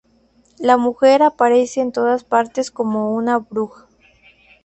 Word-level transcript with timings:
La 0.57 0.77
mujer 0.77 1.21
aparece 1.21 1.79
en 1.79 1.91
todas 1.91 2.23
partes 2.23 2.71
como 2.71 3.13
una 3.13 3.37
"bruja". 3.37 3.85